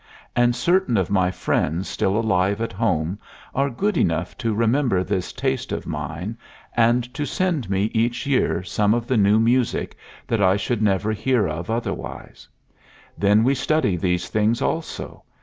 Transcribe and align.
And 0.35 0.55
certain 0.55 0.97
of 0.97 1.11
my 1.11 1.29
friends 1.29 1.87
still 1.87 2.17
alive 2.17 2.59
at 2.59 2.73
home 2.73 3.19
are 3.53 3.69
good 3.69 3.97
enough 3.99 4.35
to 4.39 4.51
remember 4.55 5.03
this 5.03 5.31
taste 5.31 5.71
of 5.71 5.85
mine 5.85 6.39
and 6.75 7.13
to 7.13 7.23
send 7.23 7.69
me 7.69 7.91
each 7.93 8.25
year 8.25 8.63
some 8.63 8.95
of 8.95 9.05
the 9.05 9.15
new 9.15 9.39
music 9.39 9.95
that 10.25 10.41
I 10.41 10.57
should 10.57 10.81
never 10.81 11.11
hear 11.13 11.47
of 11.47 11.69
otherwise. 11.69 12.47
Then 13.15 13.43
we 13.43 13.53
study 13.53 13.95
these 13.95 14.27
things 14.27 14.59
also. 14.59 15.21